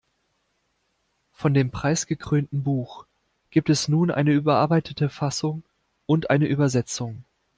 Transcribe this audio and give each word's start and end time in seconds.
Von 1.31 1.53
dem 1.53 1.69
preisgekrönten 1.69 2.63
Buch 2.63 3.05
gibt 3.51 3.69
es 3.69 3.87
nun 3.87 4.09
eine 4.09 4.31
überarbeitete 4.31 5.09
Fassung 5.09 5.61
und 6.07 6.31
eine 6.31 6.47
Übersetzung. 6.47 7.23